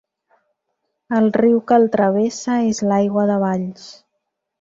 El 1.17 1.27
riu 1.41 1.59
que 1.71 1.77
el 1.81 1.85
travessa 1.97 2.55
és 2.71 2.81
l'Aigua 2.93 3.27
de 3.33 3.37
Valls. 3.45 3.85